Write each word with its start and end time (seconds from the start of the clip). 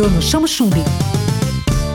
Bruno 0.00 0.22
Chamo 0.22 0.48
Chumbi. 0.48 0.82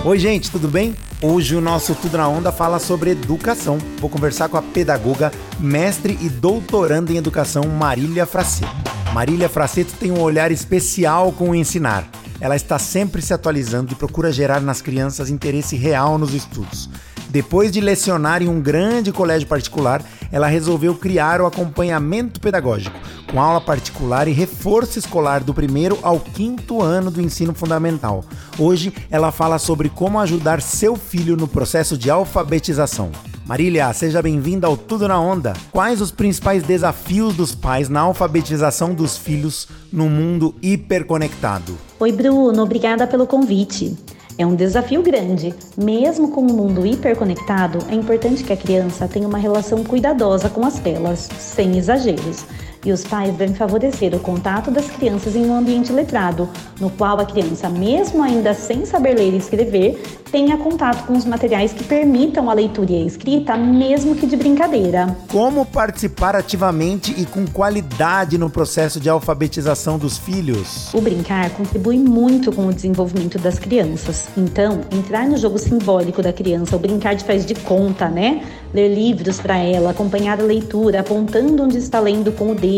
Oi, 0.04 0.20
gente, 0.20 0.52
tudo 0.52 0.68
bem? 0.68 0.96
Hoje 1.24 1.56
o 1.56 1.60
nosso 1.60 1.96
Tudo 1.96 2.20
na 2.20 2.28
Onda 2.28 2.52
fala 2.52 2.78
sobre 2.78 3.10
educação. 3.10 3.80
Vou 4.00 4.12
conversar 4.12 4.48
com 4.48 4.58
a 4.58 4.62
pedagoga, 4.62 5.32
mestre 5.60 6.16
e 6.22 6.30
doutoranda 6.30 7.12
em 7.12 7.18
educação 7.18 7.64
Marília 7.64 8.28
Fraceto. 8.28 8.72
Marília 9.12 9.50
Fraceto 9.50 9.94
tem 10.00 10.12
um 10.12 10.22
olhar 10.22 10.52
especial 10.52 11.32
com 11.32 11.50
o 11.50 11.56
ensinar. 11.56 12.08
Ela 12.40 12.56
está 12.56 12.78
sempre 12.78 13.24
se 13.24 13.34
atualizando 13.34 13.94
e 13.94 13.96
procura 13.96 14.32
gerar 14.32 14.62
nas 14.62 14.84
crianças 14.84 15.32
interesse 15.32 15.76
real 15.76 16.20
nos 16.20 16.36
estudos. 16.36 16.88
Depois 17.30 17.72
de 17.72 17.82
lecionar 17.82 18.44
em 18.44 18.48
um 18.48 18.62
grande 18.62 19.12
colégio 19.12 19.48
particular, 19.48 20.04
ela 20.32 20.46
resolveu 20.46 20.94
criar 20.94 21.42
o 21.42 21.48
acompanhamento 21.48 22.40
pedagógico, 22.40 23.00
com 23.36 23.42
aula 23.42 23.60
particular 23.60 24.30
e 24.30 24.32
reforço 24.32 24.98
escolar 24.98 25.44
do 25.44 25.54
primeiro 25.54 26.00
ao 26.02 26.22
quinto 26.22 26.82
ano 26.82 27.12
do 27.12 27.22
ensino 27.22 27.54
fundamental. 27.54 28.24
Hoje 28.58 28.94
ela 29.12 29.30
fala 29.30 29.60
sobre 29.60 29.90
como 29.90 30.22
ajudar 30.22 30.62
seu 30.62 30.96
filho 30.96 31.36
no 31.36 31.46
processo 31.46 31.98
de 31.98 32.10
alfabetização. 32.10 33.12
Marília, 33.46 33.92
seja 33.92 34.22
bem-vinda 34.22 34.68
ao 34.68 34.78
Tudo 34.78 35.06
na 35.06 35.20
Onda. 35.20 35.52
Quais 35.70 36.00
os 36.00 36.12
principais 36.12 36.64
desafios 36.64 37.36
dos 37.36 37.54
pais 37.54 37.90
na 37.90 38.00
alfabetização 38.00 38.94
dos 38.94 39.18
filhos 39.18 39.68
no 39.92 40.08
mundo 40.10 40.56
hiperconectado? 40.62 41.78
Oi, 42.00 42.14
Bruno, 42.14 42.64
obrigada 42.64 43.06
pelo 43.06 43.28
convite. 43.28 43.98
É 44.38 44.46
um 44.46 44.56
desafio 44.56 45.02
grande. 45.02 45.54
Mesmo 45.78 46.32
com 46.32 46.40
o 46.40 46.50
um 46.50 46.56
mundo 46.56 46.86
hiperconectado, 46.86 47.80
é 47.90 47.96
importante 47.96 48.46
que 48.46 48.54
a 48.54 48.58
criança 48.58 49.10
tenha 49.10 49.28
uma 49.28 49.38
relação 49.38 49.84
cuidadosa 49.84 50.50
com 50.50 50.66
as 50.66 50.80
telas, 50.80 51.30
sem 51.38 51.78
exageros 51.78 52.46
e 52.86 52.92
os 52.92 53.04
pais 53.04 53.34
devem 53.36 53.56
favorecer 53.56 54.14
o 54.14 54.20
contato 54.20 54.70
das 54.70 54.86
crianças 54.86 55.36
em 55.36 55.46
um 55.46 55.58
ambiente 55.58 55.92
letrado, 55.92 56.48
no 56.80 56.90
qual 56.92 57.20
a 57.20 57.26
criança, 57.26 57.68
mesmo 57.68 58.22
ainda 58.22 58.54
sem 58.54 58.86
saber 58.86 59.16
ler 59.16 59.34
e 59.34 59.38
escrever, 59.38 60.02
tenha 60.32 60.58
contato 60.58 61.06
com 61.08 61.14
os 61.14 61.26
materiais 61.26 61.74
que 61.74 61.84
permitam 61.84 62.50
a 62.50 62.54
leitura 62.54 62.92
e 62.92 63.04
a 63.04 63.06
escrita, 63.06 63.58
mesmo 63.58 64.16
que 64.16 64.28
de 64.28 64.36
brincadeira. 64.36 65.18
Como 65.32 65.66
participar 65.66 66.36
ativamente 66.36 67.14
e 67.18 67.26
com 67.26 67.46
qualidade 67.48 68.38
no 68.38 68.50
processo 68.50 69.00
de 69.00 69.10
alfabetização 69.10 69.98
dos 69.98 70.18
filhos? 70.18 70.94
O 70.94 71.02
brincar 71.02 71.50
contribui 71.52 71.98
muito 71.98 72.52
com 72.52 72.68
o 72.68 72.74
desenvolvimento 72.74 73.40
das 73.40 73.58
crianças. 73.58 74.28
Então, 74.38 74.82
entrar 74.92 75.26
no 75.26 75.38
jogo 75.38 75.58
simbólico 75.58 76.22
da 76.22 76.34
criança, 76.34 76.76
o 76.76 76.80
brincar 76.80 77.16
de 77.16 77.24
faz 77.24 77.46
de 77.46 77.56
conta, 77.56 78.10
né? 78.10 78.44
Ler 78.74 78.94
livros 78.94 79.40
para 79.40 79.58
ela, 79.58 79.92
acompanhar 79.92 80.40
a 80.40 80.44
leitura, 80.44 81.00
apontando 81.00 81.64
onde 81.64 81.78
está 81.78 82.00
lendo 82.00 82.34
com 82.34 82.52
o 82.52 82.56
dedo 82.56 82.75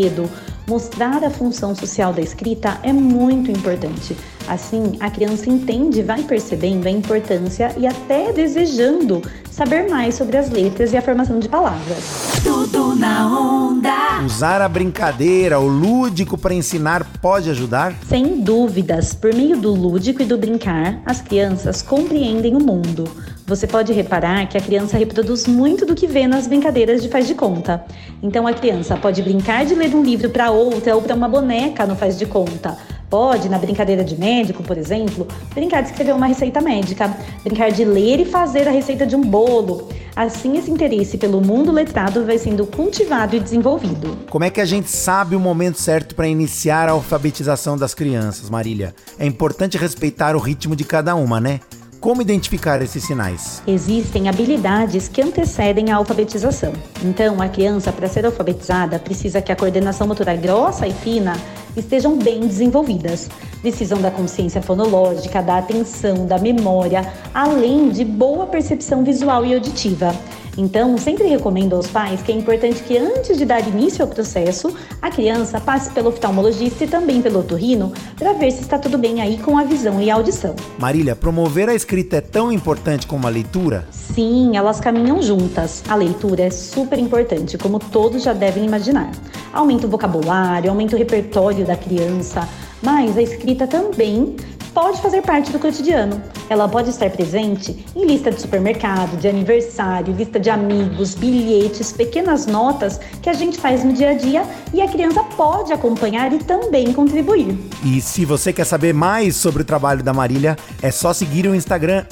mostrar 0.66 1.24
a 1.24 1.30
função 1.30 1.74
social 1.74 2.12
da 2.12 2.20
escrita 2.20 2.78
é 2.82 2.92
muito 2.92 3.50
importante. 3.50 4.16
Assim, 4.48 4.96
a 4.98 5.10
criança 5.10 5.50
entende, 5.50 6.02
vai 6.02 6.22
percebendo 6.22 6.86
a 6.86 6.90
importância 6.90 7.70
e 7.76 7.86
até 7.86 8.32
desejando 8.32 9.20
saber 9.50 9.90
mais 9.90 10.14
sobre 10.14 10.38
as 10.38 10.48
letras 10.48 10.92
e 10.94 10.96
a 10.96 11.02
formação 11.02 11.38
de 11.38 11.48
palavras. 11.50 12.40
Tudo 12.42 12.94
na 12.94 13.26
onda. 13.26 14.22
Usar 14.24 14.62
a 14.62 14.68
brincadeira, 14.68 15.60
o 15.60 15.66
lúdico 15.66 16.38
para 16.38 16.54
ensinar 16.54 17.04
pode 17.20 17.50
ajudar? 17.50 17.94
Sem 18.08 18.40
dúvidas. 18.40 19.12
Por 19.12 19.34
meio 19.34 19.58
do 19.58 19.74
lúdico 19.74 20.22
e 20.22 20.24
do 20.24 20.38
brincar, 20.38 21.02
as 21.04 21.20
crianças 21.20 21.82
compreendem 21.82 22.56
o 22.56 22.60
mundo. 22.60 23.04
Você 23.46 23.66
pode 23.66 23.92
reparar 23.92 24.46
que 24.48 24.56
a 24.56 24.60
criança 24.60 24.96
reproduz 24.96 25.46
muito 25.46 25.84
do 25.84 25.94
que 25.94 26.06
vê 26.06 26.26
nas 26.26 26.46
brincadeiras 26.46 27.02
de 27.02 27.08
faz 27.08 27.26
de 27.26 27.34
conta. 27.34 27.84
Então 28.22 28.46
a 28.46 28.52
criança 28.54 28.96
pode 28.96 29.22
brincar 29.22 29.66
de 29.66 29.74
ler 29.74 29.94
um 29.94 30.02
livro 30.02 30.30
para 30.30 30.50
outra 30.50 30.94
ou 30.94 31.02
para 31.02 31.14
uma 31.14 31.28
boneca 31.28 31.84
no 31.84 31.96
faz 31.96 32.18
de 32.18 32.26
conta 32.26 32.76
Pode, 33.10 33.48
na 33.48 33.58
brincadeira 33.58 34.04
de 34.04 34.18
médico, 34.18 34.62
por 34.62 34.76
exemplo, 34.76 35.26
brincar 35.54 35.80
de 35.80 35.88
escrever 35.88 36.14
uma 36.14 36.26
receita 36.26 36.60
médica, 36.60 37.16
brincar 37.42 37.70
de 37.70 37.84
ler 37.84 38.20
e 38.20 38.24
fazer 38.26 38.68
a 38.68 38.70
receita 38.70 39.06
de 39.06 39.16
um 39.16 39.22
bolo. 39.22 39.88
Assim, 40.14 40.58
esse 40.58 40.70
interesse 40.70 41.16
pelo 41.16 41.40
mundo 41.40 41.72
letrado 41.72 42.26
vai 42.26 42.36
sendo 42.36 42.66
cultivado 42.66 43.36
e 43.36 43.40
desenvolvido. 43.40 44.18
Como 44.28 44.44
é 44.44 44.50
que 44.50 44.60
a 44.60 44.64
gente 44.64 44.90
sabe 44.90 45.34
o 45.34 45.40
momento 45.40 45.80
certo 45.80 46.14
para 46.14 46.28
iniciar 46.28 46.88
a 46.88 46.92
alfabetização 46.92 47.78
das 47.78 47.94
crianças, 47.94 48.50
Marília? 48.50 48.94
É 49.18 49.24
importante 49.24 49.78
respeitar 49.78 50.36
o 50.36 50.38
ritmo 50.38 50.76
de 50.76 50.84
cada 50.84 51.14
uma, 51.14 51.40
né? 51.40 51.60
Como 52.08 52.22
identificar 52.22 52.80
esses 52.80 53.04
sinais? 53.04 53.62
Existem 53.66 54.30
habilidades 54.30 55.08
que 55.08 55.20
antecedem 55.20 55.92
a 55.92 55.96
alfabetização. 55.96 56.72
Então, 57.04 57.42
a 57.42 57.50
criança, 57.50 57.92
para 57.92 58.08
ser 58.08 58.24
alfabetizada, 58.24 58.98
precisa 58.98 59.42
que 59.42 59.52
a 59.52 59.56
coordenação 59.56 60.06
motora 60.06 60.34
grossa 60.34 60.86
e 60.86 60.92
fina 60.94 61.36
estejam 61.76 62.16
bem 62.16 62.40
desenvolvidas. 62.40 63.28
Precisam 63.60 64.00
da 64.00 64.10
consciência 64.10 64.62
fonológica, 64.62 65.42
da 65.42 65.58
atenção, 65.58 66.24
da 66.26 66.38
memória, 66.38 67.12
além 67.34 67.90
de 67.90 68.06
boa 68.06 68.46
percepção 68.46 69.04
visual 69.04 69.44
e 69.44 69.52
auditiva. 69.52 70.16
Então, 70.58 70.98
sempre 70.98 71.28
recomendo 71.28 71.76
aos 71.76 71.86
pais 71.86 72.20
que 72.20 72.32
é 72.32 72.34
importante 72.34 72.82
que 72.82 72.98
antes 72.98 73.38
de 73.38 73.44
dar 73.44 73.66
início 73.68 74.02
ao 74.02 74.10
processo, 74.10 74.74
a 75.00 75.08
criança 75.08 75.60
passe 75.60 75.88
pelo 75.92 76.08
oftalmologista 76.08 76.82
e 76.82 76.88
também 76.88 77.22
pelo 77.22 77.38
otorrino 77.38 77.92
para 78.18 78.32
ver 78.32 78.50
se 78.50 78.62
está 78.62 78.76
tudo 78.76 78.98
bem 78.98 79.20
aí 79.20 79.38
com 79.38 79.56
a 79.56 79.62
visão 79.62 80.02
e 80.02 80.10
a 80.10 80.16
audição. 80.16 80.56
Marília, 80.76 81.14
promover 81.14 81.68
a 81.68 81.74
escrita 81.74 82.16
é 82.16 82.20
tão 82.20 82.50
importante 82.50 83.06
como 83.06 83.24
a 83.28 83.30
leitura? 83.30 83.86
Sim, 83.92 84.56
elas 84.56 84.80
caminham 84.80 85.22
juntas. 85.22 85.84
A 85.88 85.94
leitura 85.94 86.42
é 86.42 86.50
super 86.50 86.98
importante, 86.98 87.56
como 87.56 87.78
todos 87.78 88.24
já 88.24 88.32
devem 88.32 88.64
imaginar. 88.64 89.12
Aumenta 89.52 89.86
o 89.86 89.90
vocabulário, 89.90 90.70
aumenta 90.70 90.96
o 90.96 90.98
repertório 90.98 91.64
da 91.64 91.76
criança, 91.76 92.48
mas 92.82 93.16
a 93.16 93.22
escrita 93.22 93.64
também 93.64 94.34
pode 94.78 95.02
fazer 95.02 95.22
parte 95.22 95.50
do 95.50 95.58
cotidiano. 95.58 96.22
Ela 96.48 96.68
pode 96.68 96.90
estar 96.90 97.10
presente 97.10 97.84
em 97.96 98.06
lista 98.06 98.30
de 98.30 98.40
supermercado, 98.40 99.18
de 99.18 99.26
aniversário, 99.26 100.14
lista 100.14 100.38
de 100.38 100.48
amigos, 100.48 101.16
bilhetes, 101.16 101.90
pequenas 101.90 102.46
notas 102.46 103.00
que 103.20 103.28
a 103.28 103.32
gente 103.32 103.58
faz 103.58 103.82
no 103.82 103.92
dia 103.92 104.10
a 104.10 104.14
dia 104.14 104.44
e 104.72 104.80
a 104.80 104.86
criança 104.86 105.24
pode 105.36 105.72
acompanhar 105.72 106.32
e 106.32 106.38
também 106.38 106.92
contribuir. 106.92 107.58
E 107.84 108.00
se 108.00 108.24
você 108.24 108.52
quer 108.52 108.64
saber 108.64 108.94
mais 108.94 109.34
sobre 109.34 109.62
o 109.62 109.64
trabalho 109.64 110.04
da 110.04 110.14
Marília, 110.14 110.56
é 110.80 110.92
só 110.92 111.12
seguir 111.12 111.48
o 111.48 111.56
Instagram 111.56 112.04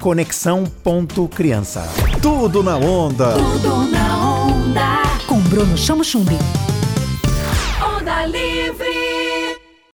conexão.criança. 0.00 1.88
Tudo 2.20 2.64
na 2.64 2.78
onda. 2.78 3.34
Tudo 3.34 3.92
na 3.92 4.42
onda. 4.42 5.02
Com 5.28 5.38
Bruno 5.42 5.78
Chamo 5.78 6.02
Chumbi. 6.02 6.36
Onda 7.80 8.26
Livre. 8.26 9.11